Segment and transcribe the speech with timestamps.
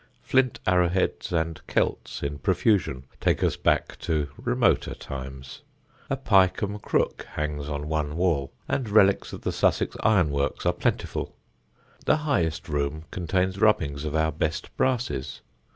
[0.23, 5.61] Flint arrow heads and celts in profusion take us back to remoter times.
[6.09, 11.35] A Pyecombe crook hangs on one wall, and relics of the Sussex ironworks are plentiful.
[12.07, 15.41] The highest room contains rubbings of our best brasses.